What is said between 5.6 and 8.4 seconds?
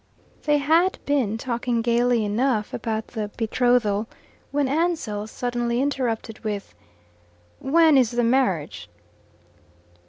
interrupted with, "When is the